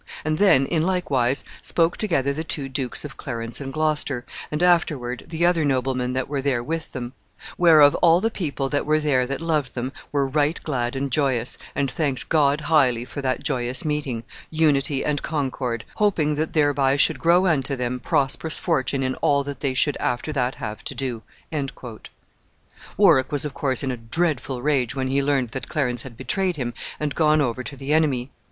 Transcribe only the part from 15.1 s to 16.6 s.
concord, hoping that